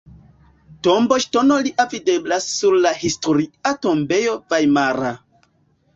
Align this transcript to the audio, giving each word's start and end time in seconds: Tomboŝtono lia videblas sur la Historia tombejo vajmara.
Tomboŝtono 0.87 1.57
lia 1.67 1.85
videblas 1.93 2.47
sur 2.55 2.79
la 2.87 2.95
Historia 3.03 3.77
tombejo 3.85 4.35
vajmara. 4.55 5.17